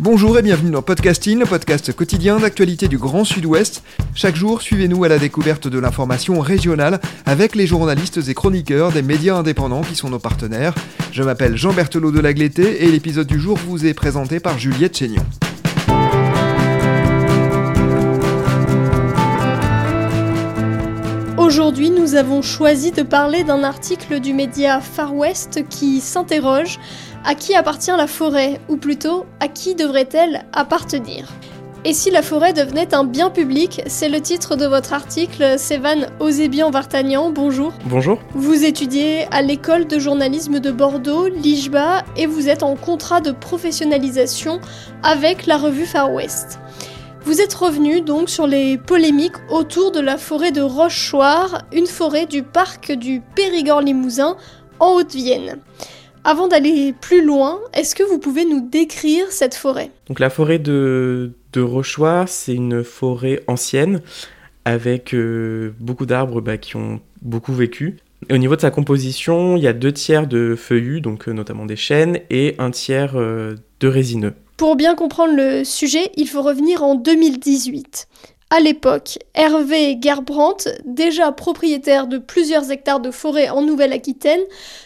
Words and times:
Bonjour 0.00 0.36
et 0.36 0.42
bienvenue 0.42 0.72
dans 0.72 0.82
Podcasting, 0.82 1.38
le 1.38 1.46
podcast 1.46 1.94
quotidien 1.94 2.40
d'actualité 2.40 2.88
du 2.88 2.98
Grand 2.98 3.24
Sud-Ouest. 3.24 3.84
Chaque 4.12 4.34
jour, 4.34 4.60
suivez-nous 4.60 5.04
à 5.04 5.08
la 5.08 5.18
découverte 5.18 5.68
de 5.68 5.78
l'information 5.78 6.40
régionale 6.40 7.00
avec 7.26 7.54
les 7.54 7.68
journalistes 7.68 8.18
et 8.26 8.34
chroniqueurs 8.34 8.90
des 8.90 9.02
médias 9.02 9.36
indépendants 9.36 9.82
qui 9.82 9.94
sont 9.94 10.10
nos 10.10 10.18
partenaires. 10.18 10.74
Je 11.12 11.22
m'appelle 11.22 11.56
Jean 11.56 11.72
Berthelot 11.72 12.10
de 12.10 12.18
Lagleté 12.18 12.84
et 12.84 12.90
l'épisode 12.90 13.28
du 13.28 13.38
jour 13.38 13.56
vous 13.56 13.86
est 13.86 13.94
présenté 13.94 14.40
par 14.40 14.58
Juliette 14.58 14.98
Chénion. 14.98 15.24
Aujourd'hui, 21.38 21.90
nous 21.90 22.16
avons 22.16 22.42
choisi 22.42 22.90
de 22.90 23.02
parler 23.02 23.44
d'un 23.44 23.62
article 23.62 24.18
du 24.18 24.32
média 24.32 24.80
Far 24.80 25.14
West 25.14 25.68
qui 25.68 26.00
s'interroge 26.00 26.80
à 27.24 27.34
qui 27.34 27.54
appartient 27.54 27.90
la 27.90 28.06
forêt, 28.06 28.60
ou 28.68 28.76
plutôt 28.76 29.24
à 29.40 29.48
qui 29.48 29.74
devrait-elle 29.74 30.44
appartenir 30.52 31.28
Et 31.84 31.94
si 31.94 32.10
la 32.10 32.22
forêt 32.22 32.52
devenait 32.52 32.94
un 32.94 33.04
bien 33.04 33.30
public 33.30 33.82
C'est 33.86 34.10
le 34.10 34.20
titre 34.20 34.56
de 34.56 34.66
votre 34.66 34.92
article, 34.92 35.58
Sévan 35.58 36.06
Osébian-Vartagnan, 36.20 37.30
bonjour. 37.30 37.72
Bonjour. 37.86 38.18
Vous 38.34 38.64
étudiez 38.64 39.26
à 39.30 39.40
l'école 39.40 39.86
de 39.86 39.98
journalisme 39.98 40.60
de 40.60 40.70
Bordeaux, 40.70 41.28
l'IJBA, 41.28 42.04
et 42.16 42.26
vous 42.26 42.48
êtes 42.48 42.62
en 42.62 42.76
contrat 42.76 43.20
de 43.20 43.32
professionnalisation 43.32 44.60
avec 45.02 45.46
la 45.46 45.56
revue 45.56 45.86
Far 45.86 46.12
West. 46.12 46.58
Vous 47.24 47.40
êtes 47.40 47.54
revenu 47.54 48.02
donc 48.02 48.28
sur 48.28 48.46
les 48.46 48.76
polémiques 48.76 49.36
autour 49.48 49.92
de 49.92 50.00
la 50.00 50.18
forêt 50.18 50.52
de 50.52 50.60
Rochechouart, 50.60 51.62
une 51.72 51.86
forêt 51.86 52.26
du 52.26 52.42
parc 52.42 52.92
du 52.92 53.22
Périgord-Limousin 53.34 54.36
en 54.78 54.96
Haute-Vienne. 54.96 55.58
Avant 56.26 56.48
d'aller 56.48 56.94
plus 56.98 57.22
loin, 57.22 57.60
est-ce 57.74 57.94
que 57.94 58.02
vous 58.02 58.18
pouvez 58.18 58.46
nous 58.46 58.66
décrire 58.66 59.30
cette 59.30 59.54
forêt? 59.54 59.90
Donc 60.08 60.20
la 60.20 60.30
forêt 60.30 60.58
de, 60.58 61.32
de 61.52 61.60
Rochechouart, 61.60 62.28
c'est 62.28 62.54
une 62.54 62.82
forêt 62.82 63.42
ancienne 63.46 64.00
avec 64.64 65.14
euh, 65.14 65.74
beaucoup 65.80 66.06
d'arbres 66.06 66.40
bah, 66.40 66.56
qui 66.56 66.76
ont 66.76 67.00
beaucoup 67.20 67.52
vécu. 67.52 67.98
Au 68.30 68.38
niveau 68.38 68.56
de 68.56 68.62
sa 68.62 68.70
composition, 68.70 69.56
il 69.56 69.62
y 69.62 69.66
a 69.66 69.74
deux 69.74 69.92
tiers 69.92 70.26
de 70.26 70.54
feuillus, 70.56 71.02
donc 71.02 71.28
euh, 71.28 71.32
notamment 71.32 71.66
des 71.66 71.76
chênes, 71.76 72.20
et 72.30 72.54
un 72.58 72.70
tiers 72.70 73.16
euh, 73.16 73.56
de 73.80 73.88
résineux. 73.88 74.32
Pour 74.56 74.76
bien 74.76 74.94
comprendre 74.94 75.34
le 75.36 75.62
sujet, 75.64 76.10
il 76.16 76.26
faut 76.26 76.40
revenir 76.40 76.82
en 76.82 76.94
2018. 76.94 78.08
À 78.56 78.60
l'époque, 78.60 79.18
Hervé 79.34 79.98
Gerbrandt, 80.00 80.68
déjà 80.84 81.32
propriétaire 81.32 82.06
de 82.06 82.18
plusieurs 82.18 82.70
hectares 82.70 83.00
de 83.00 83.10
forêt 83.10 83.48
en 83.48 83.62
Nouvelle-Aquitaine, 83.62 84.42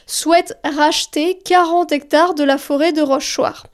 souhaite 0.06 0.56
racheter 0.64 1.38
40 1.44 1.92
hectares 1.92 2.32
de 2.32 2.44
la 2.44 2.56
forêt 2.56 2.94
de 2.94 3.02
Rochechouart. 3.02 3.66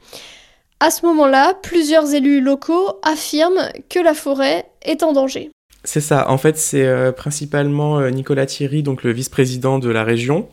À 0.80 0.90
ce 0.90 1.06
moment-là, 1.06 1.54
plusieurs 1.62 2.12
élus 2.12 2.40
locaux 2.40 2.98
affirment 3.04 3.68
que 3.88 4.00
la 4.00 4.14
forêt 4.14 4.66
est 4.82 5.04
en 5.04 5.12
danger. 5.12 5.52
C'est 5.84 6.00
ça, 6.00 6.28
en 6.28 6.38
fait 6.38 6.58
c'est 6.58 6.84
euh, 6.84 7.12
principalement 7.12 8.00
euh, 8.00 8.10
Nicolas 8.10 8.46
Thierry, 8.46 8.82
donc 8.82 9.04
le 9.04 9.12
vice-président 9.12 9.78
de 9.78 9.90
la 9.90 10.02
région, 10.02 10.48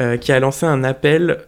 euh, 0.00 0.16
qui 0.16 0.30
a 0.30 0.38
lancé 0.38 0.64
un 0.64 0.84
appel 0.84 1.38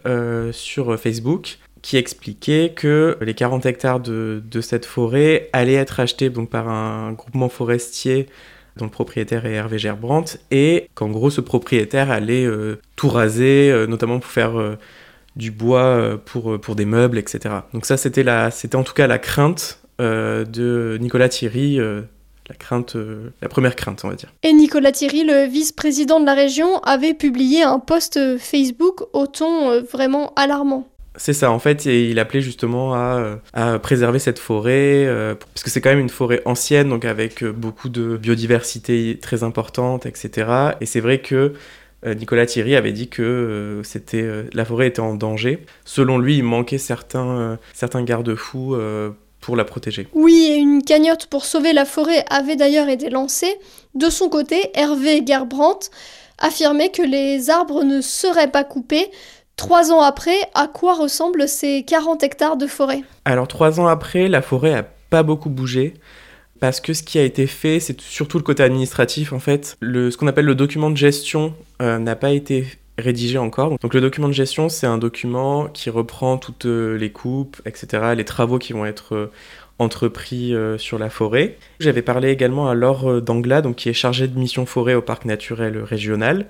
sur 0.51 0.99
Facebook 0.99 1.57
qui 1.83 1.97
expliquait 1.97 2.71
que 2.73 3.17
les 3.21 3.33
40 3.35 3.65
hectares 3.67 3.99
de, 3.99 4.41
cette 4.61 4.85
forêt 4.85 5.49
allaient 5.51 5.73
être 5.73 5.99
achetés 5.99 6.31
par 6.31 6.69
un 6.69 7.11
groupement 7.11 7.49
forestier 7.49 8.27
dont 8.77 8.85
le 8.85 8.91
propriétaire 8.91 9.45
est 9.45 9.53
Hervé 9.53 9.77
Gerbrandt, 9.77 10.39
et 10.49 10.89
qu'en 10.95 11.09
gros 11.09 11.29
ce 11.29 11.41
propriétaire 11.41 12.09
allait 12.09 12.45
euh, 12.45 12.79
tout 12.95 13.09
raser, 13.09 13.69
euh, 13.69 13.85
notamment 13.85 14.19
pour 14.19 14.31
faire 14.31 14.59
euh, 14.59 14.77
du 15.35 15.51
bois 15.51 16.19
pour, 16.25 16.75
des 16.75 16.85
meubles, 16.85 17.19
etc. 17.19 17.53
Donc 17.73 17.85
ça 17.85 17.97
c'était 17.97 18.25
en 18.75 18.83
tout 18.83 18.93
cas 18.93 19.05
la 19.05 19.19
crainte 19.19 19.79
de 19.99 20.97
Nicolas 20.99 21.29
Thierry 21.29 21.79
la 22.49 22.55
crainte, 22.55 22.97
la 23.41 23.47
première 23.47 23.75
crainte, 23.75 24.01
on 24.03 24.09
va 24.09 24.15
dire. 24.15 24.29
Et 24.43 24.51
Nicolas 24.53 24.91
Thierry, 24.91 25.23
le 25.23 25.45
vice-président 25.45 26.19
de 26.19 26.25
la 26.25 26.33
région, 26.33 26.79
avait 26.79 27.13
publié 27.13 27.63
un 27.63 27.79
post 27.79 28.19
Facebook 28.37 29.01
au 29.13 29.27
ton 29.27 29.81
vraiment 29.81 30.33
alarmant. 30.35 30.92
C'est 31.15 31.33
ça, 31.33 31.51
en 31.51 31.59
fait, 31.59 31.85
et 31.85 32.09
il 32.09 32.17
appelait 32.19 32.41
justement 32.41 32.93
à, 32.95 33.37
à 33.53 33.79
préserver 33.79 34.19
cette 34.19 34.39
forêt, 34.39 35.05
euh, 35.05 35.35
parce 35.35 35.63
que 35.63 35.69
c'est 35.69 35.79
quand 35.79 35.91
même 35.91 35.99
une 35.99 36.09
forêt 36.09 36.41
ancienne, 36.45 36.89
donc 36.89 37.05
avec 37.05 37.43
beaucoup 37.43 37.89
de 37.89 38.17
biodiversité 38.17 39.19
très 39.21 39.43
importante, 39.43 40.05
etc. 40.05 40.73
Et 40.81 40.85
c'est 40.85 41.01
vrai 41.01 41.19
que 41.19 41.53
Nicolas 42.05 42.45
Thierry 42.45 42.75
avait 42.75 42.91
dit 42.91 43.07
que 43.07 43.81
la 44.53 44.65
forêt 44.65 44.87
était 44.87 44.99
en 44.99 45.13
danger. 45.13 45.65
Selon 45.85 46.17
lui, 46.17 46.37
il 46.37 46.43
manquait 46.43 46.77
certains, 46.77 47.57
certains 47.73 48.03
garde-fous 48.03 48.75
pour 49.43 49.55
la 49.55 49.65
protéger. 49.65 50.07
Oui, 50.13 50.47
et 50.49 50.55
une 50.55 50.83
cagnotte 50.83 51.27
pour 51.27 51.45
sauver 51.45 51.73
la 51.73 51.85
forêt 51.85 52.25
avait 52.29 52.55
d'ailleurs 52.55 52.89
été 52.89 53.09
lancée. 53.09 53.53
De 53.93 54.09
son 54.09 54.29
côté, 54.29 54.71
Hervé 54.73 55.23
Gerbrandt 55.25 55.89
affirmait 56.39 56.89
que 56.89 57.01
les 57.01 57.49
arbres 57.49 57.83
ne 57.83 58.01
seraient 58.01 58.51
pas 58.51 58.63
coupés. 58.63 59.11
Trois 59.55 59.91
ans 59.91 60.01
après, 60.01 60.37
à 60.55 60.67
quoi 60.67 60.95
ressemblent 60.95 61.47
ces 61.47 61.83
40 61.83 62.23
hectares 62.23 62.57
de 62.57 62.67
forêt? 62.67 63.03
Alors 63.25 63.47
trois 63.47 63.79
ans 63.79 63.87
après, 63.87 64.27
la 64.27 64.41
forêt 64.41 64.73
a 64.73 64.83
pas 65.09 65.23
beaucoup 65.23 65.49
bougé. 65.49 65.93
Parce 66.59 66.79
que 66.79 66.93
ce 66.93 67.03
qui 67.03 67.19
a 67.19 67.23
été 67.23 67.45
fait, 67.45 67.81
c'est 67.81 67.99
surtout 67.99 68.37
le 68.37 68.43
côté 68.43 68.63
administratif 68.63 69.33
en 69.33 69.39
fait. 69.39 69.77
Ce 69.81 70.15
qu'on 70.15 70.27
appelle 70.27 70.45
le 70.45 70.55
document 70.55 70.89
de 70.89 70.95
gestion 70.95 71.53
euh, 71.81 71.99
n'a 71.99 72.15
pas 72.15 72.31
été 72.31 72.65
rédigé 72.97 73.37
encore. 73.37 73.77
Donc 73.79 73.93
le 73.93 73.99
document 73.99 74.29
de 74.29 74.33
gestion, 74.33 74.69
c'est 74.69 74.87
un 74.87 74.97
document 74.97 75.67
qui 75.67 75.89
reprend 75.89 76.37
toutes 76.37 76.65
euh, 76.65 76.97
les 76.97 77.11
coupes, 77.11 77.61
etc., 77.65 78.13
les 78.15 78.23
travaux 78.23 78.59
qui 78.59 78.71
vont 78.71 78.85
être 78.85 79.13
euh, 79.13 79.31
entrepris 79.77 80.53
sur 80.77 80.99
la 80.99 81.09
forêt. 81.09 81.57
J'avais 81.81 82.03
parlé 82.03 82.29
également 82.29 82.69
à 82.69 82.75
Laure 82.75 83.21
Dangla, 83.21 83.61
qui 83.75 83.89
est 83.89 83.93
chargée 83.93 84.29
de 84.29 84.39
mission 84.39 84.65
forêt 84.65 84.93
au 84.93 85.01
parc 85.01 85.25
naturel 85.25 85.79
régional, 85.79 86.45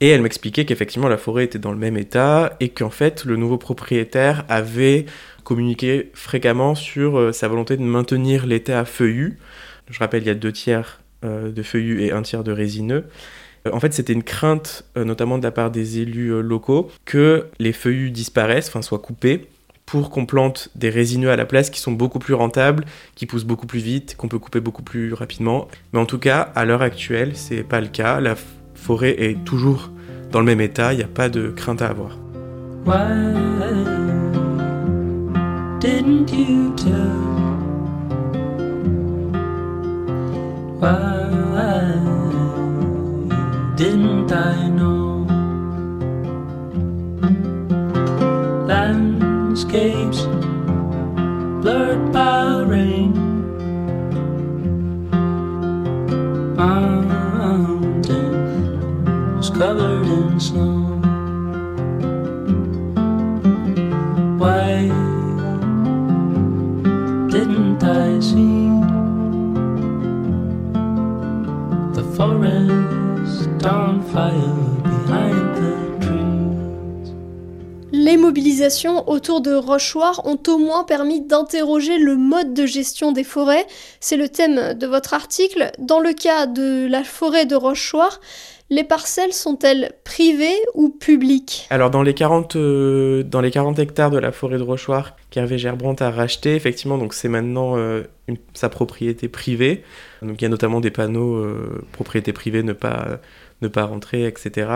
et 0.00 0.08
elle 0.08 0.22
m'expliquait 0.22 0.64
qu'effectivement 0.64 1.08
la 1.08 1.18
forêt 1.18 1.44
était 1.44 1.58
dans 1.58 1.72
le 1.72 1.78
même 1.78 1.96
état 1.96 2.56
et 2.60 2.68
qu'en 2.68 2.90
fait 2.90 3.24
le 3.24 3.36
nouveau 3.36 3.58
propriétaire 3.58 4.44
avait 4.48 5.06
communiqué 5.44 6.10
fréquemment 6.14 6.74
sur 6.74 7.34
sa 7.34 7.48
volonté 7.48 7.76
de 7.76 7.82
maintenir 7.82 8.46
l'état 8.46 8.84
feuillu. 8.84 9.38
Je 9.90 9.98
rappelle, 9.98 10.22
il 10.22 10.26
y 10.26 10.30
a 10.30 10.34
deux 10.34 10.52
tiers 10.52 11.00
de 11.22 11.62
feuillus 11.62 12.02
et 12.02 12.12
un 12.12 12.22
tiers 12.22 12.44
de 12.44 12.52
résineux. 12.52 13.06
Euh, 13.66 13.70
en 13.72 13.80
fait, 13.80 13.92
c'était 13.92 14.12
une 14.12 14.22
crainte, 14.22 14.84
euh, 14.96 15.04
notamment 15.04 15.38
de 15.38 15.42
la 15.42 15.50
part 15.50 15.70
des 15.70 16.00
élus 16.00 16.32
euh, 16.32 16.40
locaux, 16.40 16.90
que 17.04 17.46
les 17.58 17.72
feuillus 17.72 18.10
disparaissent, 18.10 18.68
enfin 18.68 18.82
soient 18.82 18.98
coupés, 18.98 19.48
pour 19.86 20.10
qu'on 20.10 20.26
plante 20.26 20.68
des 20.74 20.90
résineux 20.90 21.30
à 21.30 21.36
la 21.36 21.46
place 21.46 21.70
qui 21.70 21.80
sont 21.80 21.92
beaucoup 21.92 22.18
plus 22.18 22.34
rentables, 22.34 22.84
qui 23.14 23.24
poussent 23.24 23.46
beaucoup 23.46 23.66
plus 23.66 23.80
vite, 23.80 24.16
qu'on 24.16 24.28
peut 24.28 24.38
couper 24.38 24.60
beaucoup 24.60 24.82
plus 24.82 25.14
rapidement. 25.14 25.68
Mais 25.92 25.98
en 25.98 26.06
tout 26.06 26.18
cas, 26.18 26.40
à 26.54 26.66
l'heure 26.66 26.82
actuelle, 26.82 27.34
c'est 27.34 27.62
pas 27.62 27.80
le 27.80 27.88
cas. 27.88 28.20
Forêt 28.80 29.14
est 29.18 29.44
toujours 29.44 29.90
dans 30.32 30.40
le 30.40 30.46
même 30.46 30.60
état, 30.60 30.92
il 30.92 30.96
n'y 30.96 31.02
a 31.02 31.08
pas 31.08 31.28
de 31.28 31.48
crainte 31.48 31.82
à 31.82 31.88
avoir. 31.88 32.18
Why 32.86 32.96
didn't 35.80 36.32
you 36.32 36.72
tell? 36.76 37.28
didn't 43.78 44.32
I 44.32 44.68
know? 44.70 45.24
Landscapes 48.66 50.26
blurred 51.62 52.12
by 52.12 52.62
rain, 52.66 53.12
mountains 56.56 56.97
Les 77.90 78.16
mobilisations 78.16 79.08
autour 79.08 79.40
de 79.40 79.54
Rochoir 79.54 80.22
ont 80.24 80.38
au 80.46 80.58
moins 80.58 80.84
permis 80.84 81.20
d'interroger 81.20 81.98
le 81.98 82.14
mode 82.14 82.54
de 82.54 82.64
gestion 82.64 83.10
des 83.10 83.24
forêts. 83.24 83.66
C'est 83.98 84.16
le 84.16 84.28
thème 84.28 84.74
de 84.74 84.86
votre 84.86 85.14
article. 85.14 85.72
Dans 85.80 85.98
le 85.98 86.12
cas 86.12 86.46
de 86.46 86.86
la 86.86 87.02
forêt 87.02 87.44
de 87.44 87.56
Rochoir, 87.56 88.20
les 88.70 88.84
parcelles 88.84 89.32
sont-elles 89.32 89.92
privées 90.04 90.58
ou 90.74 90.90
publiques? 90.90 91.66
Alors 91.70 91.90
dans 91.90 92.02
les, 92.02 92.12
40, 92.12 92.56
euh, 92.56 93.22
dans 93.22 93.40
les 93.40 93.50
40 93.50 93.78
hectares 93.78 94.10
de 94.10 94.18
la 94.18 94.30
forêt 94.30 94.58
de 94.58 94.62
Rochoir 94.62 95.16
qu'Hervé 95.30 95.56
Gerbrandt 95.56 96.04
a 96.04 96.10
racheté, 96.10 96.54
effectivement, 96.54 96.98
donc 96.98 97.14
c'est 97.14 97.28
maintenant 97.28 97.78
euh, 97.78 98.02
sa 98.52 98.68
propriété 98.68 99.28
privée. 99.28 99.82
Donc 100.20 100.40
il 100.40 100.44
y 100.44 100.46
a 100.46 100.50
notamment 100.50 100.80
des 100.80 100.90
panneaux 100.90 101.36
euh, 101.36 101.82
propriété 101.92 102.32
privée, 102.32 102.62
ne 102.62 102.74
pas, 102.74 103.20
ne 103.62 103.68
pas 103.68 103.84
rentrer, 103.84 104.26
etc. 104.26 104.70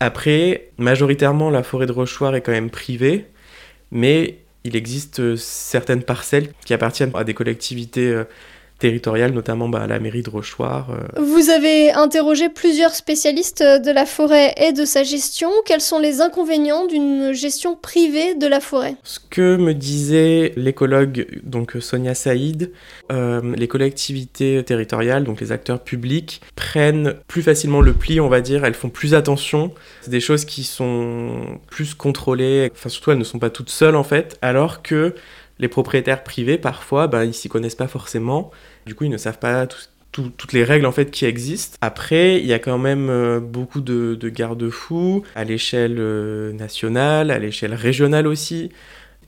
Après, 0.00 0.70
majoritairement, 0.78 1.50
la 1.50 1.62
forêt 1.62 1.86
de 1.86 1.92
Rochoir 1.92 2.34
est 2.34 2.40
quand 2.40 2.52
même 2.52 2.70
privée, 2.70 3.26
mais 3.90 4.38
il 4.64 4.76
existe 4.76 5.36
certaines 5.36 6.02
parcelles 6.02 6.52
qui 6.64 6.72
appartiennent 6.72 7.10
à 7.14 7.24
des 7.24 7.34
collectivités 7.34 8.22
territoriales, 8.80 9.32
notamment 9.32 9.68
bah, 9.68 9.82
à 9.82 9.86
la 9.86 10.00
mairie 10.00 10.22
de 10.22 10.30
Rochoir. 10.30 10.88
euh, 10.90 11.20
Vous 11.22 11.50
avez 11.50 11.92
interrogé 11.92 12.48
plusieurs 12.48 12.94
spécialistes 12.94 13.62
de 13.62 13.90
la 13.92 14.06
forêt 14.06 14.52
et 14.56 14.72
de 14.72 14.84
sa 14.84 15.04
gestion. 15.04 15.50
Quels 15.64 15.80
sont 15.80 16.00
les 16.00 16.20
inconvénients 16.20 16.86
d'une 16.86 17.32
gestion 17.32 17.76
privée 17.76 18.34
de 18.34 18.46
la 18.46 18.58
forêt? 18.58 18.96
Ce 19.04 19.20
que 19.20 19.56
me 19.56 19.74
disait 19.74 20.52
l'écologue 20.56 21.40
donc 21.44 21.76
Sonia 21.80 22.14
Saïd, 22.14 22.72
euh, 23.12 23.54
les 23.56 23.68
collectivités 23.68 24.64
territoriales, 24.64 25.24
donc 25.24 25.40
les 25.40 25.52
acteurs 25.52 25.80
publics, 25.80 26.40
prennent 26.56 27.14
plus 27.28 27.42
facilement 27.42 27.80
le 27.82 27.92
pli, 27.92 28.18
on 28.20 28.28
va 28.28 28.40
dire, 28.40 28.64
elles 28.64 28.74
font 28.74 28.88
plus 28.88 29.14
attention. 29.14 29.72
C'est 30.00 30.10
des 30.10 30.20
choses 30.20 30.44
qui 30.44 30.64
sont 30.64 31.58
plus 31.68 31.94
contrôlées, 31.94 32.70
enfin 32.72 32.88
surtout 32.88 33.10
elles 33.10 33.18
ne 33.18 33.24
sont 33.24 33.38
pas 33.38 33.50
toutes 33.50 33.70
seules 33.70 33.96
en 33.96 34.04
fait, 34.04 34.38
alors 34.40 34.82
que 34.82 35.14
les 35.58 35.68
propriétaires 35.68 36.24
privés, 36.24 36.56
parfois, 36.56 37.06
ben, 37.06 37.22
ils 37.24 37.34
s'y 37.34 37.50
connaissent 37.50 37.74
pas 37.74 37.86
forcément, 37.86 38.50
du 38.86 38.94
coup 38.94 39.04
ils 39.04 39.10
ne 39.10 39.16
savent 39.16 39.38
pas 39.38 39.66
tout- 39.66 39.78
tout- 40.12 40.30
toutes 40.36 40.52
les 40.52 40.64
règles 40.64 40.86
en 40.86 40.92
fait 40.92 41.10
qui 41.10 41.24
existent. 41.24 41.76
Après, 41.80 42.40
il 42.40 42.46
y 42.46 42.52
a 42.52 42.58
quand 42.58 42.78
même 42.78 43.08
euh, 43.10 43.40
beaucoup 43.40 43.80
de, 43.80 44.14
de 44.14 44.28
garde-fous 44.28 45.22
à 45.34 45.44
l'échelle 45.44 45.96
euh, 45.98 46.52
nationale, 46.52 47.30
à 47.30 47.38
l'échelle 47.38 47.74
régionale 47.74 48.26
aussi, 48.26 48.70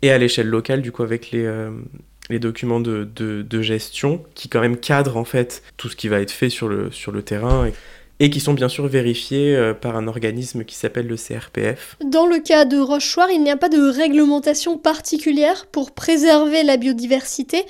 et 0.02 0.10
à 0.10 0.18
l'échelle 0.18 0.48
locale 0.48 0.82
du 0.82 0.90
coup 0.92 1.02
avec 1.02 1.30
les, 1.30 1.44
euh, 1.44 1.70
documents 2.30 2.80
de, 2.80 3.62
gestion 3.62 4.24
qui 4.34 4.48
quand 4.48 4.60
même 4.60 4.78
cadrent 4.78 5.16
en 5.18 5.24
fait 5.24 5.62
tout 5.76 5.88
ce 5.88 5.96
qui 5.96 6.08
va 6.08 6.20
être 6.20 6.30
fait 6.30 6.48
sur 6.48 6.68
le, 6.68 6.90
terrain 7.22 7.68
et, 8.18 8.30
qui 8.30 8.40
sont 8.40 8.54
bien 8.54 8.68
sûr 8.70 8.86
vérifiés 8.86 9.72
par 9.80 9.96
un 9.96 10.08
organisme 10.08 10.64
qui 10.64 10.74
s'appelle 10.74 11.06
le 11.06 11.16
CRPF. 11.16 11.96
Dans 12.04 12.24
le 12.24 12.38
cas 12.38 12.64
de 12.64 12.78
Rochechouart, 12.78 13.30
il 13.30 13.42
n'y 13.42 13.50
a 13.50 13.56
pas 13.58 13.68
de 13.68 13.80
réglementation 13.80 14.78
particulière 14.78 15.66
pour 15.66 15.92
préserver 15.92 16.62
la 16.62 16.78
biodiversité. 16.78 17.66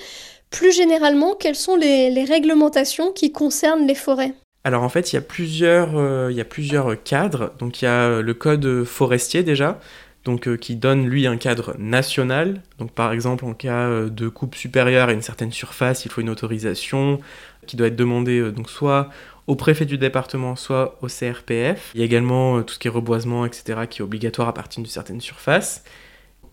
Plus 0.53 0.71
généralement, 0.71 1.33
quelles 1.33 1.55
sont 1.55 1.75
les, 1.75 2.25
réglementations 2.25 3.11
qui 3.11 3.31
concernent 3.31 3.87
les 3.87 3.95
forêts 3.95 4.33
Alors 4.63 4.83
en 4.83 4.89
fait, 4.89 5.11
il 5.11 5.15
y 5.15 5.17
a 5.17 5.21
plusieurs, 5.21 5.97
euh, 5.97 6.27
il 6.29 6.37
y 6.37 6.41
a 6.41 6.45
plusieurs 6.45 7.01
cadres. 7.01 7.51
Donc 7.57 7.81
il 7.81 7.85
y 7.85 7.87
a 7.87 8.03
euh, 8.03 8.21
le 8.21 8.33
code 8.35 8.83
forestier 8.83 9.41
déjà, 9.41 9.79
donc 10.25 10.47
euh, 10.47 10.55
qui 10.55 10.75
donne 10.75 11.07
lui 11.07 11.25
un 11.25 11.37
cadre 11.37 11.75
national. 11.79 12.61
Donc 12.77 12.91
par 12.91 13.13
exemple, 13.13 13.45
en 13.45 13.55
cas 13.55 13.89
de 14.05 14.29
coupe 14.29 14.53
supérieure 14.53 15.09
à 15.09 15.13
une 15.13 15.23
certaine 15.23 15.51
surface, 15.51 16.05
il 16.05 16.11
faut 16.11 16.21
une 16.21 16.29
autorisation 16.29 17.19
qui 17.65 17.75
doit 17.75 17.87
être 17.87 17.95
demandée 17.95 18.51
donc 18.51 18.69
soit 18.69 19.09
au 19.47 19.55
préfet 19.55 19.85
du 19.85 19.97
département, 19.97 20.55
soit 20.55 20.99
au 21.01 21.07
CRPF. 21.07 21.91
Il 21.95 21.99
y 21.99 22.03
a 22.03 22.05
également 22.05 22.61
tout 22.61 22.75
ce 22.75 22.79
qui 22.79 22.87
est 22.87 22.91
reboisement, 22.91 23.47
etc., 23.47 23.81
qui 23.89 24.01
est 24.01 24.05
obligatoire 24.05 24.49
à 24.49 24.53
partir 24.53 24.83
d'une 24.83 24.91
certaine 24.91 25.19
surface. 25.19 25.83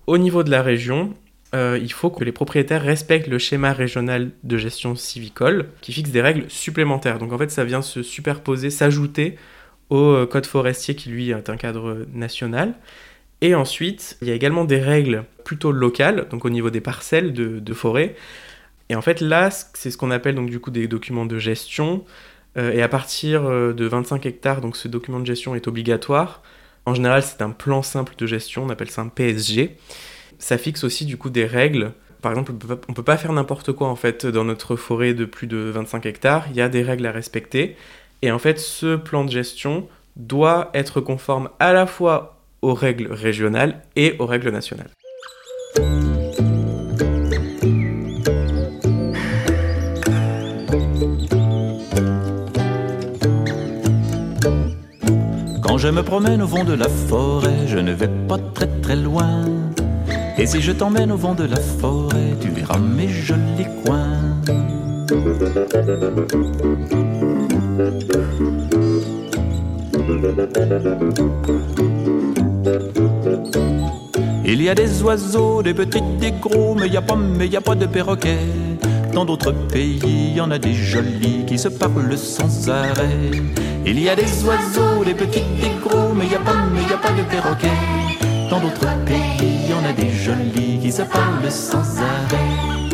Au 0.07 0.17
niveau 0.17 0.43
de 0.43 0.51
la 0.51 0.63
région, 0.63 1.15
euh, 1.55 1.79
il 1.83 1.93
faut 1.93 2.11
que 2.11 2.23
les 2.23 2.33
propriétaires 2.33 2.83
respectent 2.83 3.27
le 3.27 3.39
schéma 3.39 3.73
régional 3.73 4.31
de 4.45 4.57
gestion 4.57 4.95
civicole 4.95 5.69
qui 5.81 5.93
fixe 5.93 6.11
des 6.11 6.21
règles 6.21 6.45
supplémentaires. 6.49 7.19
Donc 7.19 7.33
en 7.33 7.39
fait, 7.39 7.51
ça 7.51 7.65
vient 7.65 7.83
se 7.83 8.03
superposer, 8.03 8.71
s'ajouter 8.71 9.37
au 9.89 9.99
euh, 9.99 10.27
code 10.27 10.47
forestier 10.47 10.95
qui 10.95 11.09
lui 11.11 11.31
est 11.31 11.51
un 11.51 11.57
cadre 11.57 12.07
national. 12.15 12.75
Et 13.41 13.55
ensuite, 13.55 14.17
il 14.23 14.29
y 14.29 14.31
a 14.31 14.35
également 14.35 14.65
des 14.65 14.79
règles 14.79 15.25
plutôt 15.45 15.73
locales, 15.73 16.29
donc 16.31 16.45
au 16.45 16.51
niveau 16.51 16.71
des 16.71 16.81
parcelles 16.81 17.33
de, 17.33 17.75
forêt. 17.75 18.15
Et 18.91 18.95
en 18.95 19.03
fait, 19.03 19.21
là, 19.21 19.51
c'est 19.51 19.91
ce 19.91 19.97
qu'on 19.97 20.11
appelle 20.11 20.35
donc 20.35 20.51
du 20.51 20.61
coup 20.61 20.71
des 20.71 20.87
documents 20.87 21.27
de 21.27 21.39
gestion. 21.39 22.05
Euh, 22.59 22.73
et 22.73 22.83
à 22.83 22.89
partir 22.89 23.43
de 23.45 23.85
25 23.87 24.27
hectares, 24.27 24.61
donc 24.61 24.77
ce 24.77 24.89
document 24.89 25.21
de 25.21 25.27
gestion 25.27 25.55
est 25.55 25.67
obligatoire. 25.67 26.43
En 26.87 26.95
général, 26.95 27.23
c'est 27.23 27.43
un 27.43 27.51
plan 27.51 27.83
simple 27.83 28.15
de 28.19 28.27
gestion, 28.27 28.65
on 28.65 28.69
appelle 28.69 28.91
ça 28.91 29.03
un 29.03 29.09
PSG. 29.09 29.77
Ça 30.41 30.57
fixe 30.57 30.85
aussi 30.85 31.05
du 31.05 31.19
coup 31.19 31.31
des 31.31 31.45
règles. 31.45 31.93
Par 32.23 32.33
exemple, 32.33 32.53
on 32.89 32.93
peut 32.93 33.03
pas, 33.03 33.17
faire 33.17 33.33
n'importe 33.33 33.73
quoi 33.73 33.89
en 33.89 33.95
fait 33.95 34.27
dans 34.27 34.45
notre 34.45 34.75
forêt 34.75 35.15
de 35.15 35.27
plus 35.27 35.47
de 35.47 35.59
25 35.59 36.07
hectares. 36.07 36.47
Il 36.51 36.57
y 36.57 36.63
a 36.63 36.69
des 36.69 36.83
règles 36.83 37.07
à 37.07 37.13
respecter. 37.13 37.77
Et 38.23 38.33
en 38.33 38.39
fait, 38.39 38.59
ce 38.59 38.97
plan 38.97 39.25
de 39.25 39.31
gestion 39.31 39.87
doit 40.17 40.71
être 40.75 41.01
conforme 41.01 41.51
à 41.61 41.73
la 41.73 41.87
fois 41.87 42.39
aux 42.63 42.75
règles 42.75 43.13
régionales 43.13 43.83
et 43.97 44.17
aux 44.19 44.27
règles 44.27 44.51
nationales. 44.51 44.91
Quand 55.63 55.79
je 55.79 55.89
me 55.89 56.03
promène 56.03 56.43
au 56.43 56.47
vent 56.47 56.65
de 56.65 56.75
la 56.75 56.89
forêt, 56.89 57.67
je 57.67 57.79
ne 57.79 57.93
vais 57.93 58.11
pas 58.27 58.39
très 58.55 58.69
très 58.81 58.97
loin. 58.97 59.70
Et 60.39 60.47
si 60.47 60.61
je 60.61 60.73
t'emmène 60.73 61.13
au 61.13 61.17
vent 61.17 61.35
de 61.35 61.45
la 61.45 61.61
forêt, 61.61 62.37
tu 62.41 62.49
verras 62.49 62.79
mes 62.79 63.09
jolis 63.09 63.67
coins. 63.85 64.21
Il 74.45 74.63
y 74.63 74.69
a 74.69 74.75
des 74.75 75.03
oiseaux, 75.03 75.63
des 75.63 75.75
petits, 75.75 76.03
des 76.21 76.33
gros, 76.33 76.75
mais 76.75 76.89
y 76.89 76.97
a 76.97 77.03
pas, 77.03 77.17
mais 77.17 77.49
y 77.49 77.57
a 77.57 77.61
pas 77.61 77.75
de 77.75 77.87
perroquets. 77.87 78.39
Dans 79.13 79.25
d'autres 79.25 79.53
pays, 79.53 80.33
y 80.35 80.41
en 80.41 80.51
a 80.51 80.59
des 80.59 80.75
jolis 80.75 81.45
qui 81.47 81.59
se 81.59 81.69
parlent 81.69 82.17
sans 82.17 82.69
arrêt. 82.69 83.31
Il 83.85 83.99
y 84.01 84.09
a 84.09 84.17
des 84.17 84.45
oiseaux, 84.45 85.05
des 85.05 85.15
petits, 85.15 85.43
des 85.61 85.73
gros, 85.83 86.15
mais 86.15 86.27
y 86.27 86.35
a 86.35 86.39
pas, 86.39 86.67
mais 86.73 86.83
y 86.83 86.93
a 86.93 86.99
pas 86.99 87.13
de 87.13 87.23
perroquets. 87.23 88.10
Dans 88.51 88.59
d'autres 88.59 89.05
pays, 89.05 89.61
il 89.65 89.71
y 89.71 89.75
en 89.75 89.85
a 89.85 89.93
des 89.93 90.11
jolis 90.11 90.81
qui 90.83 90.91
se 90.91 91.03
parlent 91.03 91.49
sans 91.49 92.01
arrêt. 92.01 92.91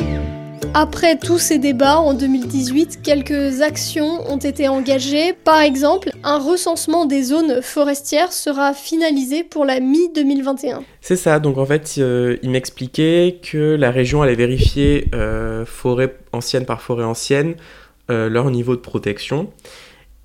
Après 0.74 1.16
tous 1.16 1.38
ces 1.38 1.58
débats, 1.58 1.96
en 1.96 2.12
2018, 2.12 3.00
quelques 3.02 3.62
actions 3.62 4.30
ont 4.30 4.36
été 4.36 4.68
engagées. 4.68 5.32
Par 5.32 5.60
exemple, 5.60 6.10
un 6.24 6.38
recensement 6.38 7.06
des 7.06 7.22
zones 7.22 7.62
forestières 7.62 8.34
sera 8.34 8.74
finalisé 8.74 9.44
pour 9.44 9.64
la 9.64 9.80
mi-2021. 9.80 10.80
C'est 11.00 11.16
ça, 11.16 11.40
donc 11.40 11.56
en 11.56 11.64
fait, 11.64 11.94
euh, 11.96 12.36
il 12.42 12.50
m'expliquait 12.50 13.38
que 13.42 13.76
la 13.76 13.90
région 13.90 14.20
allait 14.20 14.34
vérifier 14.34 15.08
euh, 15.14 15.64
forêt 15.64 16.14
ancienne 16.34 16.66
par 16.66 16.82
forêt 16.82 17.04
ancienne 17.04 17.54
euh, 18.10 18.28
leur 18.28 18.50
niveau 18.50 18.76
de 18.76 18.82
protection. 18.82 19.48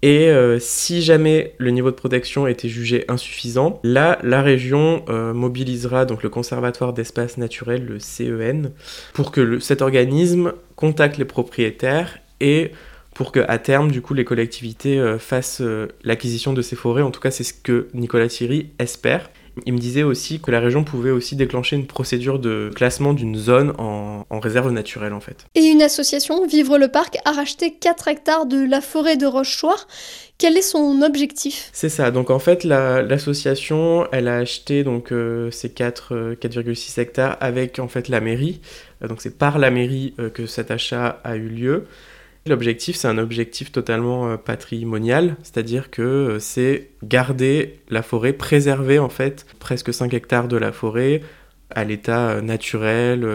Et 0.03 0.29
euh, 0.29 0.57
si 0.59 1.01
jamais 1.01 1.53
le 1.59 1.69
niveau 1.69 1.91
de 1.91 1.95
protection 1.95 2.47
était 2.47 2.69
jugé 2.69 3.05
insuffisant, 3.07 3.79
là, 3.83 4.17
la 4.23 4.41
région 4.41 5.03
euh, 5.09 5.33
mobilisera 5.33 6.05
donc 6.05 6.23
le 6.23 6.29
Conservatoire 6.29 6.93
d'espaces 6.93 7.37
naturels, 7.37 7.85
le 7.85 7.99
CEN, 7.99 8.71
pour 9.13 9.31
que 9.31 9.59
cet 9.59 9.81
organisme 9.81 10.53
contacte 10.75 11.17
les 11.17 11.25
propriétaires 11.25 12.17
et 12.39 12.71
pour 13.13 13.31
que 13.31 13.41
à 13.47 13.59
terme, 13.59 13.91
du 13.91 14.01
coup, 14.01 14.15
les 14.15 14.25
collectivités 14.25 14.99
euh, 14.99 15.19
fassent 15.19 15.61
l'acquisition 16.03 16.53
de 16.53 16.63
ces 16.63 16.75
forêts. 16.75 17.03
En 17.03 17.11
tout 17.11 17.21
cas, 17.21 17.29
c'est 17.29 17.43
ce 17.43 17.53
que 17.53 17.87
Nicolas 17.93 18.27
Thierry 18.27 18.71
espère. 18.79 19.29
Il 19.65 19.73
me 19.73 19.77
disait 19.79 20.03
aussi 20.03 20.39
que 20.39 20.49
la 20.51 20.59
région 20.59 20.83
pouvait 20.83 21.11
aussi 21.11 21.35
déclencher 21.35 21.75
une 21.75 21.85
procédure 21.87 22.39
de 22.39 22.71
classement 22.73 23.13
d'une 23.13 23.35
zone 23.35 23.73
en, 23.77 24.25
en 24.29 24.39
réserve 24.39 24.71
naturelle, 24.71 25.13
en 25.13 25.19
fait. 25.19 25.45
Et 25.55 25.65
une 25.65 25.81
association, 25.81 26.45
Vivre 26.47 26.77
le 26.77 26.87
Parc, 26.87 27.17
a 27.25 27.31
racheté 27.31 27.73
4 27.73 28.07
hectares 28.07 28.45
de 28.45 28.63
la 28.65 28.79
forêt 28.81 29.17
de 29.17 29.25
Rochechouart. 29.25 29.87
Quel 30.37 30.57
est 30.57 30.61
son 30.61 31.01
objectif? 31.01 31.69
C'est 31.73 31.89
ça. 31.89 32.09
Donc 32.11 32.29
en 32.31 32.39
fait, 32.39 32.63
la- 32.63 33.01
l'association, 33.01 34.07
elle 34.11 34.27
a 34.27 34.37
acheté 34.37 34.83
donc 34.83 35.11
euh, 35.11 35.51
ces 35.51 35.69
4, 35.69 36.15
euh, 36.15 36.35
4,6 36.35 36.99
hectares 36.99 37.37
avec 37.41 37.77
en 37.79 37.87
fait 37.87 38.07
la 38.07 38.21
mairie. 38.21 38.61
Euh, 39.03 39.07
donc 39.07 39.21
c'est 39.21 39.37
par 39.37 39.59
la 39.59 39.69
mairie 39.69 40.15
que 40.33 40.45
cet 40.45 40.71
achat 40.71 41.19
a 41.23 41.35
eu 41.35 41.47
lieu. 41.47 41.85
L'objectif, 42.47 42.95
c'est 42.95 43.07
un 43.07 43.19
objectif 43.19 43.71
totalement 43.71 44.27
euh, 44.27 44.37
patrimonial, 44.37 45.35
c'est-à-dire 45.43 45.91
que 45.91 46.01
euh, 46.01 46.39
c'est 46.39 46.89
garder 47.03 47.79
la 47.89 48.01
forêt, 48.01 48.33
préserver 48.33 48.97
en 48.97 49.09
fait 49.09 49.45
presque 49.59 49.93
5 49.93 50.11
hectares 50.13 50.47
de 50.47 50.57
la 50.57 50.71
forêt 50.71 51.21
à 51.69 51.83
l'état 51.83 52.29
euh, 52.29 52.41
naturel, 52.41 53.27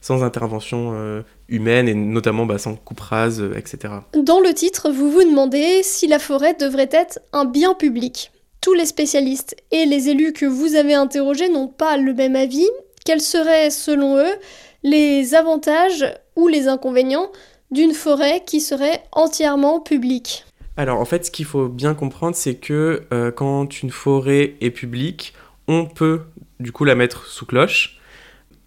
sans 0.00 0.24
intervention 0.24 1.22
humaine 1.48 1.88
et 1.88 1.94
notamment 1.94 2.46
bah, 2.46 2.58
sans 2.58 2.76
coupe 2.76 3.00
rase, 3.00 3.44
etc. 3.56 3.94
Dans 4.14 4.40
le 4.40 4.54
titre, 4.54 4.90
vous 4.90 5.10
vous 5.10 5.24
demandez 5.24 5.82
si 5.82 6.06
la 6.06 6.18
forêt 6.18 6.54
devrait 6.54 6.88
être 6.92 7.18
un 7.32 7.44
bien 7.44 7.74
public. 7.74 8.30
Tous 8.60 8.72
les 8.72 8.86
spécialistes 8.86 9.56
et 9.70 9.84
les 9.84 10.08
élus 10.08 10.32
que 10.32 10.46
vous 10.46 10.76
avez 10.76 10.94
interrogés 10.94 11.48
n'ont 11.48 11.68
pas 11.68 11.96
le 11.96 12.14
même 12.14 12.36
avis. 12.36 12.68
Quels 13.04 13.20
seraient, 13.20 13.70
selon 13.70 14.16
eux, 14.16 14.34
les 14.82 15.34
avantages 15.34 16.06
ou 16.36 16.48
les 16.48 16.68
inconvénients 16.68 17.30
d'une 17.70 17.92
forêt 17.92 18.42
qui 18.46 18.60
serait 18.60 19.02
entièrement 19.12 19.80
publique 19.80 20.44
Alors 20.76 21.00
en 21.00 21.04
fait, 21.04 21.26
ce 21.26 21.30
qu'il 21.30 21.44
faut 21.44 21.68
bien 21.68 21.94
comprendre, 21.94 22.36
c'est 22.36 22.54
que 22.54 23.02
euh, 23.12 23.30
quand 23.30 23.82
une 23.82 23.90
forêt 23.90 24.54
est 24.60 24.70
publique, 24.70 25.34
on 25.68 25.86
peut 25.86 26.22
du 26.60 26.72
coup 26.72 26.84
la 26.84 26.94
mettre 26.94 27.26
sous 27.26 27.46
cloche. 27.46 27.98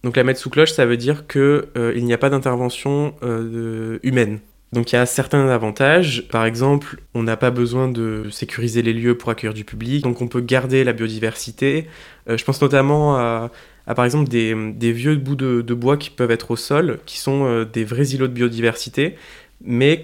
Donc 0.02 0.16
la 0.16 0.24
mettre 0.24 0.40
sous 0.40 0.50
cloche, 0.50 0.72
ça 0.72 0.86
veut 0.86 0.96
dire 0.96 1.26
qu'il 1.26 1.40
euh, 1.40 2.00
n'y 2.00 2.12
a 2.12 2.18
pas 2.18 2.30
d'intervention 2.30 3.14
euh, 3.22 3.98
humaine. 4.02 4.40
Donc 4.72 4.92
il 4.92 4.94
y 4.94 4.98
a 4.98 5.04
certains 5.04 5.48
avantages. 5.48 6.28
Par 6.30 6.44
exemple, 6.44 7.00
on 7.14 7.22
n'a 7.22 7.36
pas 7.36 7.50
besoin 7.50 7.88
de 7.88 8.28
sécuriser 8.30 8.82
les 8.82 8.92
lieux 8.92 9.18
pour 9.18 9.30
accueillir 9.30 9.52
du 9.52 9.64
public, 9.64 10.04
donc 10.04 10.20
on 10.22 10.28
peut 10.28 10.40
garder 10.40 10.84
la 10.84 10.92
biodiversité. 10.92 11.88
je 12.28 12.44
pense 12.44 12.62
notamment 12.62 13.16
à, 13.16 13.50
par 13.94 14.04
exemple 14.04 14.28
des, 14.28 14.92
vieux 14.92 15.16
bouts 15.16 15.36
de, 15.36 15.74
bois 15.74 15.96
qui 15.96 16.10
peuvent 16.10 16.30
être 16.30 16.50
au 16.50 16.56
sol, 16.56 17.00
qui 17.06 17.18
sont 17.18 17.44
euh, 17.44 17.64
des 17.64 17.84
vrais 17.84 18.08
îlots 18.08 18.28
de 18.28 18.32
biodiversité, 18.32 19.16
mais 19.62 20.00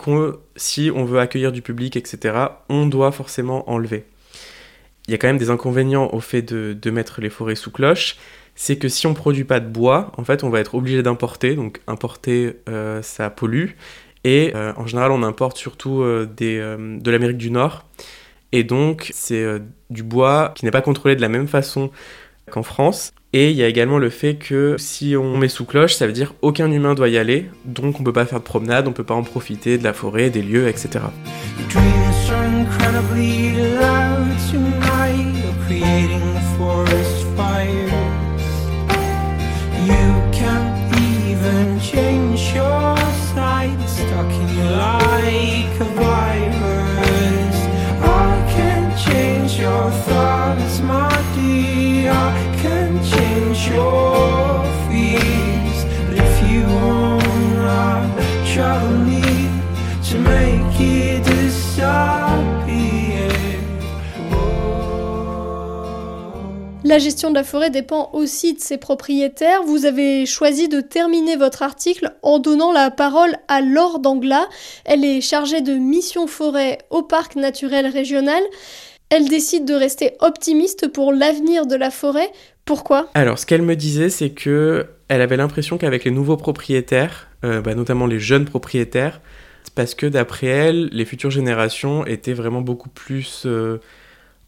si 0.57 0.91
on 0.95 1.05
veut 1.05 1.19
accueillir 1.19 1.53
du 1.53 1.63
public, 1.63 1.97
etc., 1.97 2.37
on 2.69 2.87
doit 2.87 3.13
forcément 3.13 3.71
enlever. 3.71 4.05
Il 5.07 5.13
y 5.13 5.15
a 5.15 5.19
quand 5.19 5.29
même 5.29 5.39
des 5.39 5.51
inconvénients 5.51 6.11
au 6.13 6.21
fait 6.21 6.43
de, 6.43 6.91
mettre 6.91 7.21
les 7.21 7.31
forêts 7.31 7.55
sous 7.55 7.71
cloche, 7.71 8.17
c'est 8.55 8.77
que 8.77 8.89
si 8.89 9.07
on 9.07 9.11
ne 9.11 9.15
produit 9.15 9.45
pas 9.45 9.61
de 9.61 9.69
bois, 9.69 10.13
en 10.17 10.25
fait, 10.25 10.43
on 10.43 10.51
va 10.51 10.61
être 10.61 10.75
obligé 10.75 11.03
d'importer, 11.03 11.55
donc 11.55 11.81
importer, 11.87 12.57
euh, 12.69 13.03
ça 13.03 13.31
pollue, 13.31 13.71
et 14.25 14.53
euh, 14.57 14.73
en 14.77 14.87
général, 14.87 15.13
on 15.13 15.23
importe 15.23 15.57
surtout 15.57 16.03
de 16.03 17.11
l'Amérique 17.11 17.39
du 17.39 17.51
Nord, 17.51 17.87
et 18.51 18.65
donc 18.65 19.11
c'est 19.13 19.47
du 19.91 20.03
bois 20.03 20.53
qui 20.57 20.65
n'est 20.65 20.71
pas 20.71 20.83
contrôlé 20.83 21.15
de 21.15 21.21
la 21.21 21.29
même 21.29 21.47
façon 21.47 21.91
qu'en 22.51 22.63
France, 22.63 23.13
et 23.37 23.51
il 23.51 23.57
y 23.57 23.63
a 23.63 23.69
également 23.69 23.99
le 23.99 24.09
fait 24.09 24.37
que 24.37 24.77
si 24.79 25.15
on 25.15 25.37
met 25.37 25.49
sous 25.49 25.67
cloche, 25.67 25.95
ça 25.95 26.07
veut 26.07 26.15
dire 26.15 26.33
aucun 26.41 26.73
humain 26.73 26.95
doit 26.95 27.11
y 27.11 27.19
aller, 27.19 27.51
donc 27.67 28.01
on 28.01 28.03
peut 28.03 28.11
pas 28.11 28.25
faire 28.25 28.39
de 28.39 28.45
promenade, 28.45 28.89
on 28.89 28.93
peut 28.93 29.05
pas 29.05 29.13
en 29.13 29.25
profiter 29.25 29.77
de 29.77 29.85
la 29.85 29.93
forêt, 29.93 30.31
des 30.31 30.41
lieux, 30.41 30.69
etc. 30.69 31.01
La 66.87 67.01
gestion 67.01 67.31
de 67.31 67.35
la 67.35 67.43
forêt 67.43 67.71
dépend 67.71 68.11
aussi 68.13 68.55
de 68.55 68.61
ses 68.61 68.79
propriétaires. 68.79 69.65
Vous 69.65 69.87
avez 69.87 70.25
choisi 70.25 70.69
de 70.69 70.81
terminer 70.81 71.35
votre 71.35 71.63
article 71.63 72.15
en 72.23 72.39
donnant 72.39 72.71
la 72.71 72.93
parole 72.93 73.37
à 73.49 73.61
Laure 73.61 73.99
Dangla. 73.99 74.49
Elle 74.85 75.05
est 75.05 75.21
chargée 75.21 75.63
de 75.63 75.75
mission 75.75 76.29
forêt 76.29 76.79
au 76.91 77.03
parc 77.03 77.35
naturel 77.35 77.87
régional. 77.89 78.43
Elle 79.11 79.29
décide 79.29 79.65
de 79.65 79.75
rester 79.75 80.17
optimiste 80.21 80.87
pour 80.87 81.13
l'avenir 81.13 81.67
de 81.67 81.75
la 81.75 81.91
forêt. 81.91 82.31
Pourquoi? 82.67 83.09
Alors, 83.15 83.39
ce 83.39 83.47
qu'elle 83.47 83.63
me 83.63 83.77
disait, 83.77 84.11
c'est 84.11 84.31
que 84.31 84.89
elle 85.09 85.21
avait 85.21 85.37
l'impression 85.37 85.79
qu'avec 85.79 86.03
les 86.05 86.11
nouveaux 86.11 86.37
propriétaires, 86.37 87.29
euh, 87.45 87.61
bah, 87.61 87.77
notamment 87.77 88.07
les 88.07 88.19
jeunes 88.19 88.45
propriétaires, 88.45 89.21
parce 89.77 89.95
que 89.95 90.05
d'après 90.07 90.49
elle, 90.49 90.89
les 90.89 91.05
futures 91.05 91.31
générations 91.31 92.05
étaient 92.05 92.33
vraiment 92.33 92.63
beaucoup 92.63 92.89
plus 92.89 93.45
euh, 93.47 93.79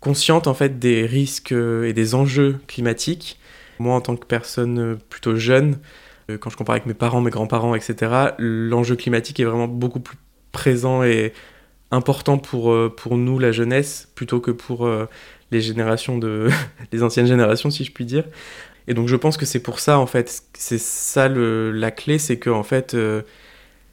consciente 0.01 0.49
en 0.49 0.55
fait 0.55 0.81
des 0.81 1.07
risques 1.07 1.53
euh, 1.53 1.85
et 1.85 1.93
des 1.93 2.17
enjeux 2.17 2.59
climatiques. 2.67 3.39
Moi, 3.79 3.95
en 3.95 4.01
tant 4.01 4.17
que 4.17 4.27
personne 4.27 4.99
plutôt 5.09 5.37
jeune, 5.37 5.79
quand 6.41 6.51
je 6.51 6.57
compare 6.57 6.75
avec 6.75 6.87
mes 6.87 6.95
parents, 6.95 7.21
mes 7.21 7.31
grands-parents, 7.31 7.77
etc., 7.77 8.35
l'enjeu 8.39 8.97
climatique 8.97 9.39
est 9.39 9.45
vraiment 9.45 9.69
beaucoup 9.69 10.01
plus 10.01 10.19
présent 10.51 11.05
et 11.05 11.33
important 11.93 12.39
pour, 12.39 12.75
pour 12.97 13.17
nous, 13.17 13.39
la 13.39 13.53
jeunesse, 13.53 14.09
plutôt 14.17 14.41
que 14.41 14.51
pour 14.51 14.91
les 15.51 15.61
générations 15.61 16.19
de 16.19 16.49
les 16.93 17.03
anciennes 17.03 17.27
générations, 17.27 17.71
si 17.71 17.85
je 17.85 17.93
puis 17.93 18.05
dire. 18.05 18.25
Et 18.87 18.95
donc, 18.95 19.09
je 19.09 19.17
pense 19.17 19.37
que 19.37 19.47
c'est 19.47 19.61
pour 19.61 19.81
ça, 19.81 19.99
en 19.99 20.07
fait, 20.07 20.43
c'est 20.55 20.81
ça 20.81 21.29
le, 21.29 21.73
la 21.73 21.91
clé, 21.91 22.19
c'est 22.19 22.39
que 22.39 22.49
en 22.49 22.63
fait, 22.63 22.97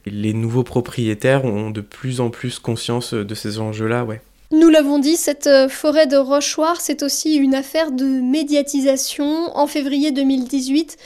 les 0.06 0.32
nouveaux 0.32 0.62
propriétaires 0.62 1.44
ont 1.44 1.70
de 1.70 1.82
plus 1.82 2.20
en 2.20 2.30
plus 2.30 2.58
conscience 2.58 3.12
de 3.12 3.34
ces 3.34 3.58
enjeux-là, 3.58 4.04
ouais. 4.04 4.22
Nous 4.52 4.68
l'avons 4.68 5.00
dit, 5.00 5.16
cette 5.16 5.48
euh, 5.48 5.68
forêt 5.68 6.06
de 6.06 6.16
Rochoir, 6.16 6.80
c'est 6.80 7.02
aussi 7.02 7.34
une 7.34 7.54
affaire 7.54 7.90
de 7.90 8.04
médiatisation. 8.04 9.56
En 9.56 9.66
février 9.66 10.12
2018, 10.12 10.96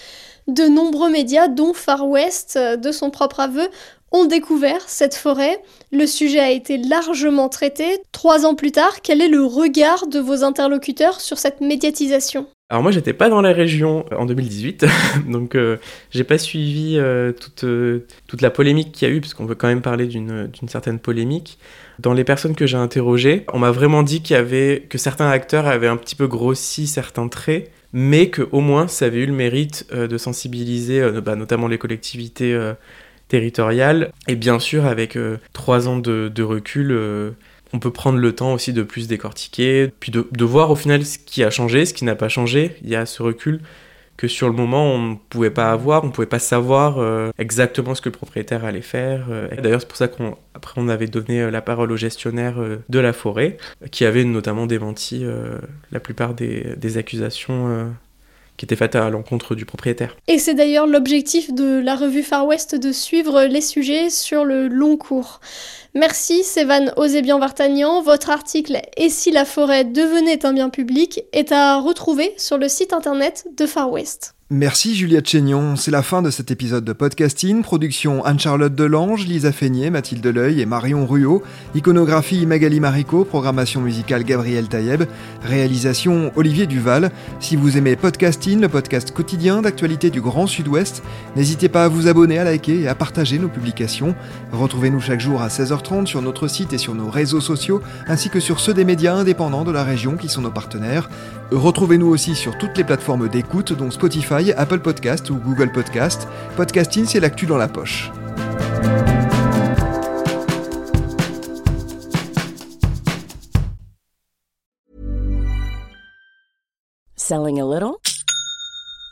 de 0.47 0.65
nombreux 0.65 1.11
médias, 1.11 1.49
dont 1.49 1.73
Far 1.73 2.07
West, 2.07 2.57
euh, 2.57 2.77
de 2.77 2.93
son 2.93 3.11
propre 3.11 3.41
aveu, 3.41 3.67
ont 4.13 4.25
découvert 4.25 4.83
cette 4.89 5.15
forêt. 5.15 5.59
Le 5.93 6.07
sujet 6.07 6.41
a 6.41 6.51
été 6.51 6.79
largement 6.79 7.49
traité. 7.49 7.99
Trois 8.13 8.45
ans 8.45 8.55
plus 8.55 8.73
tard, 8.73 9.03
quel 9.03 9.21
est 9.21 9.29
le 9.29 9.45
regard 9.45 10.07
de 10.07 10.19
vos 10.19 10.45
interlocuteurs 10.45 11.21
sur 11.21 11.39
cette 11.39 11.61
médiatisation? 11.61 12.47
Alors 12.71 12.85
moi 12.85 12.93
j'étais 12.93 13.13
pas 13.13 13.29
dans 13.29 13.41
la 13.43 13.53
région 13.53 14.05
en 14.17 14.27
2018, 14.27 14.87
donc 15.29 15.57
euh, 15.57 15.77
j'ai 16.13 16.23
pas 16.23 16.39
suivi 16.39 16.97
euh, 16.99 17.33
toute, 17.33 17.65
euh, 17.65 18.07
toute 18.29 18.43
la 18.43 18.51
polémique 18.51 18.93
qu'il 18.93 19.09
y 19.09 19.11
a 19.11 19.15
eu, 19.15 19.21
parce 19.21 19.35
qu'on 19.35 19.45
veut 19.45 19.57
quand 19.57 19.67
même 19.67 19.83
parler 19.83 20.07
d'une 20.07 20.51
certaine 20.69 21.01
polémique. 21.01 21.59
Dans 21.99 22.13
les 22.13 22.23
personnes 22.23 22.55
que 22.55 22.69
j'ai 22.69 22.77
interrogées, 22.77 23.45
on 23.53 23.59
m'a 23.59 23.73
vraiment 23.73 24.05
dit 24.05 24.23
qu'il 24.23 24.35
y 24.35 24.39
avait 24.39 24.87
que 24.89 24.99
certains 24.99 25.29
acteurs 25.29 25.67
avaient 25.67 25.89
un 25.89 25.97
petit 25.97 26.15
peu 26.15 26.29
grossi 26.29 26.87
certains 26.87 27.27
traits, 27.27 27.73
mais 27.93 28.29
que 28.29 28.49
au 28.53 28.61
moins 28.61 28.87
ça 28.87 29.07
avait 29.07 29.19
eu 29.19 29.27
le 29.27 29.33
mérite 29.33 29.93
de 29.93 30.17
sensibiliser 30.17 31.03
bah, 31.23 31.35
notamment 31.35 31.67
les 31.67 31.77
collectivités 31.77 32.57
territoriales, 33.31 34.13
et 34.29 34.37
bien 34.37 34.59
sûr 34.59 34.85
avec 34.85 35.17
trois 35.53 35.89
ans 35.89 35.99
de, 35.99 36.43
recul 36.43 36.93
on 37.73 37.79
peut 37.79 37.93
prendre 37.93 38.19
le 38.19 38.35
temps 38.35 38.53
aussi 38.53 38.73
de 38.73 38.83
plus 38.83 39.09
décortiquer, 39.09 39.93
puis 40.01 40.13
de, 40.13 40.45
voir 40.45 40.71
au 40.71 40.77
final 40.77 41.05
ce 41.05 41.19
qui 41.19 41.45
a 41.45 41.51
changé, 41.51 41.87
ce 41.87 41.95
qui 41.95 42.05
n'a 42.05 42.17
pas 42.17 42.29
changé. 42.29 42.77
Il 42.83 42.91
y 42.91 42.97
a 42.97 43.07
ce 43.07 43.23
recul 43.23 43.61
que 44.17 44.29
sur 44.29 44.49
le 44.49 44.55
moment 44.55 44.85
on 44.85 45.11
ne 45.11 45.15
pouvait 45.31 45.51
pas 45.51 45.71
avoir, 45.71 46.05
on 46.05 46.09
ne 46.09 46.13
pouvait 46.13 46.27
pas 46.27 46.39
savoir 46.39 46.99
euh, 46.99 47.31
exactement 47.39 47.95
ce 47.95 48.03
que 48.03 48.11
le 48.11 48.15
propriétaire 48.15 48.67
allait 48.67 48.83
faire. 48.83 49.27
Euh. 49.31 49.49
D'ailleurs 49.63 49.81
c'est 49.81 49.89
pour 49.89 49.97
ça 49.97 50.09
qu'après 50.09 50.81
on, 50.81 50.89
avait 50.89 51.07
donné 51.07 51.41
euh, 51.41 51.51
la 51.51 51.63
parole 51.63 51.91
au 51.91 51.97
gestionnaire 51.97 52.57
de 52.89 52.99
la 52.99 53.13
forêt, 53.13 53.57
qui 53.91 54.05
avait 54.05 54.25
notamment 54.25 54.67
démenti 54.67 55.25
la 55.93 56.01
plupart 56.01 56.35
des 56.35 56.99
accusations 56.99 57.93
qui 58.61 58.67
était 58.67 58.77
faite 58.77 58.95
à 58.95 59.09
l'encontre 59.09 59.55
du 59.55 59.65
propriétaire. 59.65 60.19
Et 60.29 60.39
c'est 60.39 60.53
d'ailleurs 60.53 60.87
l'objectif 60.87 61.51
de 61.51 61.81
la 61.83 61.97
revue 61.97 62.23
Far 62.23 62.47
West 62.47 62.75
de 62.75 62.93
suivre 62.93 63.45
les 63.45 63.63
sujets 63.63 64.11
sur 64.11 64.45
le 64.45 64.69
long 64.69 64.99
cours. 64.99 65.41
Merci 65.95 66.45
Sévan 66.45 66.93
Osébian-Vartagnan. 66.99 68.03
Votre 68.03 68.29
article 68.29 68.83
Et 68.99 69.09
si 69.09 69.31
la 69.31 69.47
forêt 69.47 69.87
devenait 69.87 70.45
un 70.45 70.53
bien 70.53 70.69
public 70.69 71.23
est 71.33 71.53
à 71.53 71.81
retrouver 71.81 72.35
sur 72.37 72.59
le 72.59 72.69
site 72.69 72.93
internet 72.93 73.47
de 73.57 73.65
Far 73.65 73.91
West. 73.91 74.35
Merci 74.53 74.97
Juliette 74.97 75.29
Chénion, 75.29 75.77
c'est 75.77 75.93
la 75.93 76.03
fin 76.03 76.23
de 76.23 76.31
cet 76.31 76.51
épisode 76.51 76.83
de 76.83 76.93
podcasting. 76.93 77.63
Production 77.63 78.25
Anne-Charlotte 78.25 78.75
Delange, 78.75 79.25
Lisa 79.25 79.53
Feignet, 79.53 79.91
Mathilde 79.91 80.27
Leuil 80.27 80.61
et 80.61 80.67
Marion 80.67 81.07
Ruot. 81.07 81.45
Iconographie 81.77 82.47
Magali 82.47 82.81
Marico, 82.81 83.25
programmation 83.25 83.81
musicale 83.81 84.25
Gabriel 84.25 84.67
Taïeb. 84.67 85.05
Réalisation 85.45 86.33
Olivier 86.35 86.67
Duval. 86.67 87.13
Si 87.39 87.55
vous 87.55 87.79
aimez 87.79 87.95
podcasting, 87.95 88.61
le 88.61 88.69
podcast 88.69 89.13
quotidien 89.13 89.63
d'actualité 89.63 90.11
du 90.11 90.21
Grand 90.21 90.49
Sud-Ouest, 90.49 91.05
n'hésitez 91.37 91.69
pas 91.69 91.85
à 91.85 91.89
vous 91.89 92.09
abonner, 92.09 92.41
à 92.41 92.43
liker 92.43 92.81
et 92.81 92.89
à 92.89 92.97
partager 92.97 93.39
nos 93.39 93.49
publications. 93.49 94.17
Retrouvez-nous 94.51 95.01
chaque 95.01 95.21
jour 95.21 95.43
à 95.43 95.47
16h30 95.47 96.07
sur 96.07 96.23
notre 96.23 96.49
site 96.49 96.73
et 96.73 96.79
sur 96.79 96.97
nos 96.97 97.09
réseaux 97.09 97.41
sociaux, 97.41 97.83
ainsi 98.09 98.31
que 98.31 98.41
sur 98.41 98.59
ceux 98.59 98.75
des 98.75 98.85
médias 98.85 99.15
indépendants 99.15 99.63
de 99.63 99.71
la 99.71 99.85
région 99.85 100.17
qui 100.17 100.29
sont 100.29 100.43
nos 100.43 100.51
partenaires. 100.51 101.09
Retrouvez-nous 101.53 102.09
aussi 102.09 102.35
sur 102.35 102.59
toutes 102.59 102.77
les 102.77 102.85
plateformes 102.85 103.29
d'écoute, 103.29 103.73
dont 103.73 103.93
Spotify, 103.93 104.40
Apple 104.49 104.81
Podcast 104.81 105.29
ou 105.31 105.37
Google 105.37 105.71
Podcast. 105.71 106.27
Podcasting, 106.57 107.05
c'est 107.05 107.21
l'actu 107.21 107.47
dans 107.47 107.59
la 107.59 107.69
poche. 107.69 108.11
Selling 117.17 117.61
a 117.61 117.65
little 117.65 118.01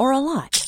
or 0.01 0.13
a 0.13 0.19
lot? 0.19 0.68